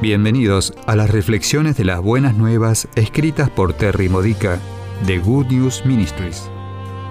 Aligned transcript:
Bienvenidos 0.00 0.72
a 0.86 0.96
las 0.96 1.10
reflexiones 1.10 1.76
de 1.76 1.84
las 1.84 2.00
buenas 2.00 2.34
nuevas 2.34 2.88
escritas 2.94 3.50
por 3.50 3.74
Terry 3.74 4.08
Modica 4.08 4.58
de 5.06 5.18
Good 5.18 5.48
News 5.48 5.84
Ministries. 5.84 6.48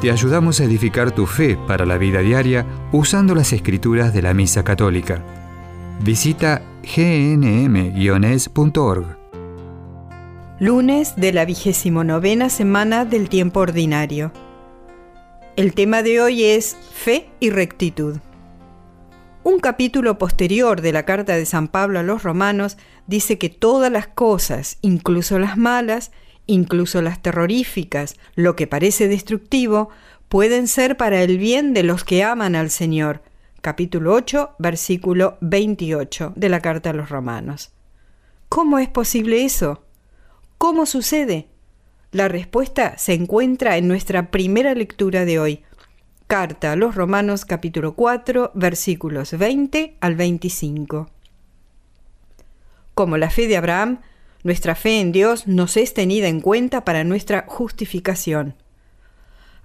Te 0.02 0.10
ayudamos 0.10 0.60
a 0.60 0.64
edificar 0.64 1.12
tu 1.12 1.28
fe 1.28 1.56
para 1.68 1.86
la 1.86 2.00
vida 2.00 2.22
diaria 2.22 2.66
usando 2.92 3.36
las 3.36 3.54
escrituras 3.54 4.12
de 4.12 4.24
la 4.24 4.34
Misa 4.34 4.64
Católica. 4.64 5.24
Visita 6.02 6.64
gnm-es.org. 6.82 8.26
Lunes 10.60 11.16
de 11.16 11.32
la 11.32 11.46
vigésimo 11.46 12.04
novena 12.04 12.50
semana 12.50 13.06
del 13.06 13.30
tiempo 13.30 13.60
ordinario. 13.60 14.32
El 15.56 15.76
tema 15.76 16.02
de 16.02 16.22
hoy 16.22 16.44
es 16.44 16.76
fe 16.92 17.30
y 17.40 17.52
rectitud. 17.52 18.18
Un 19.44 19.60
capítulo 19.60 20.18
posterior 20.18 20.82
de 20.82 20.92
la 20.92 21.04
carta 21.04 21.36
de 21.36 21.46
San 21.46 21.70
Pablo 21.70 22.00
a 22.00 22.04
los 22.04 22.24
romanos 22.24 22.78
dice 23.08 23.38
que 23.38 23.50
todas 23.50 23.90
las 23.90 24.08
cosas, 24.08 24.78
incluso 24.82 25.40
las 25.40 25.58
malas, 25.58 26.12
incluso 26.46 27.02
las 27.02 27.22
terroríficas, 27.22 28.18
lo 28.36 28.58
que 28.58 28.68
parece 28.68 29.08
destructivo, 29.08 29.90
pueden 30.28 30.68
ser 30.68 30.98
para 30.98 31.22
el 31.22 31.38
bien 31.38 31.74
de 31.74 31.84
los 31.84 32.04
que 32.04 32.24
aman 32.24 32.56
al 32.56 32.70
Señor. 32.70 33.24
Capítulo 33.62 34.14
8, 34.14 34.56
versículo 34.60 35.38
28 35.40 36.34
de 36.36 36.50
la 36.50 36.62
carta 36.62 36.90
a 36.90 36.94
los 36.94 37.10
romanos. 37.10 37.72
¿Cómo 38.50 38.78
es 38.78 38.90
posible 38.90 39.46
eso? 39.46 39.86
¿Cómo 40.58 40.86
sucede? 40.86 41.48
La 42.12 42.28
respuesta 42.28 42.98
se 42.98 43.14
encuentra 43.14 43.78
en 43.78 43.88
nuestra 43.88 44.32
primera 44.32 44.74
lectura 44.74 45.24
de 45.24 45.40
hoy, 45.40 45.64
Carta 46.30 46.74
a 46.74 46.76
los 46.76 46.94
Romanos 46.94 47.44
capítulo 47.44 47.96
4 47.96 48.52
versículos 48.54 49.36
20 49.36 49.96
al 50.00 50.16
25. 50.16 51.10
Como 52.94 53.18
la 53.18 53.32
fe 53.32 53.48
de 53.48 53.58
Abraham, 53.58 54.02
nuestra 54.44 54.76
fe 54.76 55.00
en 55.00 55.12
Dios 55.12 55.48
nos 55.48 55.76
es 55.76 55.96
tenida 55.96 56.28
en 56.28 56.40
cuenta 56.40 56.86
para 56.86 57.04
nuestra 57.04 57.46
justificación. 57.48 58.54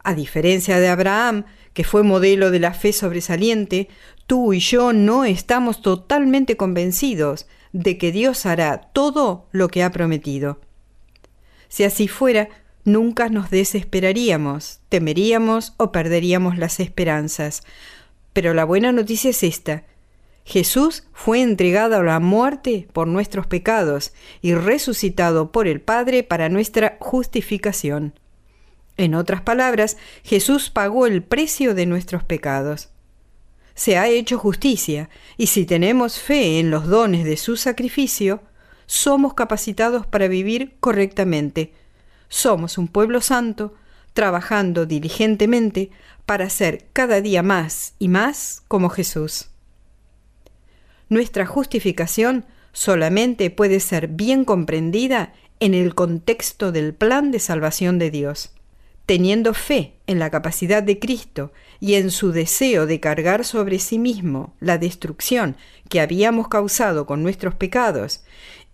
A 0.05 0.15
diferencia 0.15 0.81
de 0.81 0.89
Abraham, 0.89 1.45
que 1.75 1.85
fue 1.85 2.03
modelo 2.03 2.51
de 2.51 2.61
la 2.61 2.73
fe 2.73 2.95
sobresaliente, 2.95 3.91
tú 4.27 4.55
y 4.55 4.61
yo 4.61 4.95
no 4.95 5.27
estamos 5.27 5.83
totalmente 5.83 6.57
convencidos 6.57 7.47
de 7.75 7.98
que 7.98 8.11
Dios 8.11 8.47
hará 8.47 8.79
todo 8.95 9.48
lo 9.53 9.69
que 9.69 9.83
ha 9.83 9.92
prometido. 9.92 10.62
Si 11.69 11.85
así 11.85 12.09
fuera, 12.09 12.48
nunca 12.85 13.29
nos 13.29 13.51
desesperaríamos, 13.51 14.81
temeríamos 14.89 15.75
o 15.77 15.93
perderíamos 15.93 16.59
las 16.59 16.81
esperanzas. 16.81 17.63
Pero 18.33 18.55
la 18.55 18.65
buena 18.65 18.93
noticia 18.93 19.31
es 19.31 19.43
esta. 19.43 19.85
Jesús 20.45 21.05
fue 21.13 21.41
entregado 21.41 21.97
a 21.97 22.03
la 22.03 22.21
muerte 22.21 22.87
por 22.93 23.07
nuestros 23.07 23.47
pecados 23.47 24.13
y 24.43 24.55
resucitado 24.55 25.53
por 25.53 25.67
el 25.67 25.81
Padre 25.81 26.23
para 26.23 26.51
nuestra 26.51 26.99
justificación. 27.01 28.19
En 28.97 29.15
otras 29.15 29.41
palabras, 29.41 29.97
Jesús 30.23 30.71
pagó 30.71 31.07
el 31.07 31.23
precio 31.23 31.75
de 31.75 31.87
nuestros 31.87 32.23
pecados. 32.23 32.91
Se 33.75 33.98
ha 33.98 34.09
hecho 34.09 34.39
justicia, 34.39 35.09
y 35.37 35.48
si 35.48 35.65
tenemos 35.65 36.21
fe 36.21 36.61
en 36.61 36.71
los 36.71 36.87
dones 36.87 37.25
de 37.25 37.37
su 37.37 37.57
sacrificio, 37.57 38.43
somos 38.87 39.35
capacitados 39.35 40.07
para 40.07 40.29
vivir 40.29 40.77
correctamente, 40.79 41.73
somos 42.28 42.78
un 42.78 42.89
pueblo 42.89 43.20
santo, 43.20 43.75
trabajando 44.12 44.86
diligentemente 44.86 45.91
para 46.27 46.48
ser 46.48 46.86
cada 46.92 47.20
día 47.20 47.42
más 47.42 47.94
y 47.98 48.08
más 48.08 48.62
como 48.69 48.89
Jesús. 48.89 49.48
Nuestra 51.08 51.47
justificación 51.47 52.47
solamente 52.72 53.50
puede 53.50 53.80
ser 53.80 54.08
bien 54.08 54.45
comprendida 54.45 55.33
en 55.61 55.75
el 55.75 55.95
contexto 55.95 56.73
del 56.73 56.95
plan 56.95 57.30
de 57.30 57.39
salvación 57.39 57.98
de 57.98 58.11
Dios. 58.11 58.52
Teniendo 59.07 59.52
fe 59.52 59.95
en 60.07 60.18
la 60.18 60.30
capacidad 60.30 60.83
de 60.83 60.98
Cristo 60.98 61.52
y 61.79 61.95
en 61.95 62.11
su 62.11 62.33
deseo 62.33 62.86
de 62.86 63.01
cargar 63.01 63.45
sobre 63.45 63.79
sí 63.79 63.98
mismo 63.98 64.55
la 64.61 64.79
destrucción 64.79 65.57
que 65.90 66.01
habíamos 66.01 66.48
causado 66.48 67.05
con 67.05 67.23
nuestros 67.23 67.55
pecados 67.55 68.24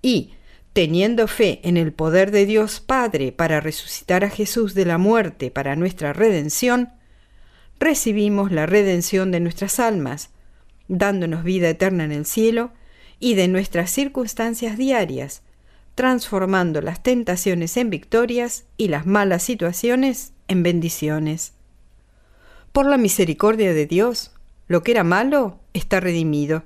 y 0.02 0.32
teniendo 0.72 1.26
fe 1.26 1.60
en 1.64 1.76
el 1.76 1.92
poder 1.92 2.30
de 2.30 2.46
Dios 2.46 2.80
Padre 2.80 3.32
para 3.32 3.60
resucitar 3.60 4.24
a 4.24 4.30
Jesús 4.30 4.74
de 4.74 4.84
la 4.84 4.98
muerte 4.98 5.50
para 5.50 5.76
nuestra 5.76 6.12
redención, 6.12 6.90
recibimos 7.78 8.52
la 8.52 8.66
redención 8.66 9.30
de 9.32 9.40
nuestras 9.40 9.80
almas, 9.80 10.30
dándonos 10.88 11.44
vida 11.44 11.68
eterna 11.68 12.04
en 12.04 12.12
el 12.12 12.26
cielo 12.26 12.72
y 13.18 13.34
de 13.34 13.48
nuestras 13.48 13.90
circunstancias 13.90 14.78
diarias, 14.78 15.42
transformando 15.94 16.80
las 16.80 17.02
tentaciones 17.02 17.76
en 17.76 17.90
victorias 17.90 18.64
y 18.76 18.88
las 18.88 19.06
malas 19.06 19.42
situaciones 19.42 20.32
en 20.46 20.62
bendiciones. 20.62 21.52
Por 22.72 22.86
la 22.86 22.96
misericordia 22.96 23.74
de 23.74 23.86
Dios, 23.86 24.32
lo 24.68 24.82
que 24.82 24.92
era 24.92 25.02
malo 25.02 25.58
está 25.74 25.98
redimido 25.98 26.62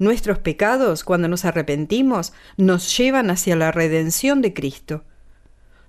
Nuestros 0.00 0.38
pecados, 0.38 1.04
cuando 1.04 1.28
nos 1.28 1.44
arrepentimos, 1.44 2.32
nos 2.56 2.96
llevan 2.96 3.28
hacia 3.28 3.54
la 3.54 3.70
redención 3.70 4.40
de 4.40 4.54
Cristo. 4.54 5.04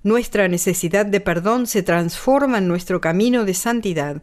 Nuestra 0.03 0.49
necesidad 0.49 1.05
de 1.05 1.21
perdón 1.21 1.65
se 1.65 1.81
transforma 1.81 2.57
en 2.57 2.67
nuestro 2.67 2.99
camino 2.99 3.45
de 3.45 3.53
santidad. 3.53 4.21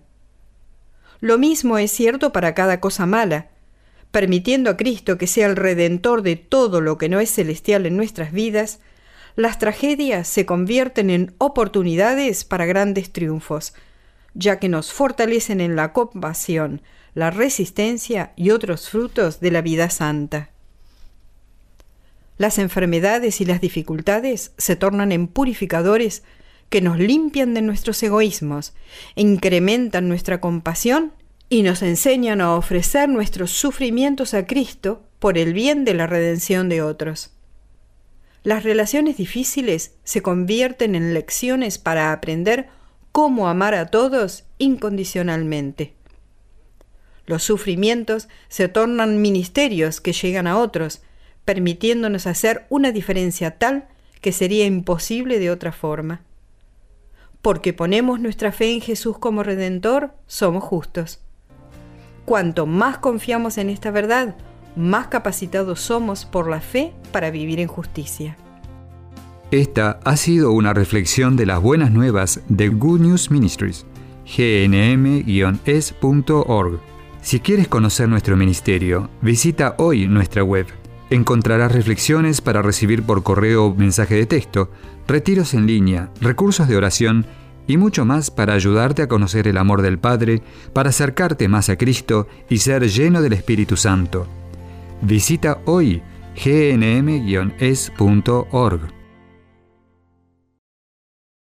Lo 1.21 1.39
mismo 1.39 1.79
es 1.79 1.91
cierto 1.91 2.33
para 2.33 2.55
cada 2.55 2.81
cosa 2.81 3.07
mala. 3.07 3.49
Permitiendo 4.11 4.69
a 4.69 4.77
Cristo 4.77 5.17
que 5.17 5.27
sea 5.27 5.47
el 5.47 5.57
redentor 5.57 6.21
de 6.21 6.37
todo 6.37 6.83
lo 6.83 6.99
que 6.99 7.09
no 7.09 7.19
es 7.19 7.31
celestial 7.31 7.87
en 7.87 7.97
nuestras 7.97 8.31
vidas, 8.31 8.81
las 9.37 9.59
tragedias 9.59 10.29
se 10.29 10.45
convierten 10.45 11.09
en 11.09 11.35
oportunidades 11.39 12.45
para 12.45 12.67
grandes 12.67 13.11
triunfos, 13.11 13.73
ya 14.39 14.61
que 14.61 14.69
nos 14.69 14.93
fortalecen 14.93 15.61
en 15.61 15.75
la 15.75 15.93
compasión, 15.93 16.81
la 17.13 17.31
resistencia 17.33 18.33
y 18.37 18.51
otros 18.51 18.89
frutos 18.89 19.41
de 19.41 19.51
la 19.51 19.63
vida 19.63 19.91
santa. 19.91 20.51
Las 22.37 22.59
enfermedades 22.59 23.41
y 23.41 23.45
las 23.45 23.61
dificultades 23.61 24.53
se 24.57 24.77
tornan 24.77 25.11
en 25.11 25.27
purificadores 25.27 26.23
que 26.71 26.81
nos 26.81 26.99
limpian 26.99 27.53
de 27.53 27.63
nuestros 27.63 28.01
egoísmos, 28.01 28.75
incrementan 29.17 30.09
nuestra 30.09 30.41
compasión 30.41 31.13
y 31.49 31.63
nos 31.63 31.83
enseñan 31.83 32.41
a 32.41 32.55
ofrecer 32.55 33.09
nuestros 33.09 33.51
sufrimientos 33.51 34.35
a 34.35 34.47
Cristo 34.47 35.03
por 35.19 35.37
el 35.37 35.53
bien 35.53 35.85
de 35.85 35.95
la 35.95 36.07
redención 36.07 36.69
de 36.69 36.83
otros. 36.83 37.33
Las 38.45 38.63
relaciones 38.63 39.17
difíciles 39.17 39.95
se 40.05 40.23
convierten 40.23 40.95
en 40.95 41.13
lecciones 41.13 41.79
para 41.79 42.13
aprender 42.13 42.69
cómo 43.19 43.49
amar 43.49 43.75
a 43.75 43.87
todos 43.87 44.45
incondicionalmente. 44.59 45.93
Los 47.27 47.43
sufrimientos 47.43 48.29
se 48.47 48.69
tornan 48.69 49.21
ministerios 49.21 50.01
que 50.01 50.13
llegan 50.13 50.47
a 50.47 50.57
otros, 50.57 51.03
permitiéndonos 51.45 52.29
hacer 52.29 52.65
una 52.69 52.93
diferencia 52.93 53.59
tal 53.59 53.89
que 54.21 54.31
sería 54.31 54.67
imposible 54.67 55.41
de 55.41 55.51
otra 55.51 55.73
forma. 55.73 56.21
Porque 57.43 57.73
ponemos 57.73 58.21
nuestra 58.21 58.53
fe 58.53 58.73
en 58.73 58.81
Jesús 58.81 59.19
como 59.19 59.43
Redentor, 59.43 60.15
somos 60.29 60.63
justos. 60.63 61.19
Cuanto 62.25 62.67
más 62.67 62.99
confiamos 62.99 63.59
en 63.59 63.69
esta 63.69 63.91
verdad, 63.91 64.37
más 64.77 65.09
capacitados 65.09 65.81
somos 65.81 66.25
por 66.25 66.49
la 66.49 66.61
fe 66.61 66.93
para 67.11 67.33
vivir 67.33 67.59
en 67.59 67.67
justicia. 67.67 68.37
Esta 69.51 69.99
ha 70.05 70.17
sido 70.17 70.53
una 70.53 70.75
reflexión 70.75 71.35
de 71.37 71.47
las 71.47 71.63
buenas 71.63 71.91
nuevas 71.91 72.43
de 72.49 72.69
Good 72.69 73.01
News 73.01 73.31
Ministries, 73.31 73.87
gnm-es.org. 74.27 75.61
Si 77.23 77.41
quieres 77.41 77.67
conocer 77.67 78.11
nuestro 78.11 78.37
ministerio, 78.37 79.09
visita 79.23 79.75
hoy 79.79 80.07
nuestra 80.07 80.45
web. 80.45 80.67
Encontrarás 81.09 81.73
reflexiones 81.73 82.43
para 82.43 82.61
recibir 82.61 83.03
por 83.05 83.23
correo 83.23 83.65
o 83.65 83.75
mensaje 83.75 84.17
de 84.17 84.27
texto, 84.27 84.71
retiros 85.07 85.55
en 85.55 85.67
línea, 85.67 86.11
recursos 86.21 86.69
de 86.69 86.77
oración 86.77 87.25
y 87.67 87.79
mucho 87.79 88.05
más 88.05 88.31
para 88.31 88.53
ayudarte 88.53 89.01
a 89.01 89.09
conocer 89.09 89.49
el 89.49 89.57
amor 89.57 89.81
del 89.81 89.99
Padre, 89.99 90.43
para 90.75 90.91
acercarte 90.91 91.49
más 91.49 91.71
a 91.71 91.79
Cristo 91.79 92.29
y 92.51 92.59
ser 92.59 92.87
lleno 92.87 93.23
del 93.23 93.33
Espíritu 93.33 93.79
Santo. 93.79 94.27
Visita 95.01 95.63
hoy 95.65 96.03
gnm-es.org. 96.35 96.99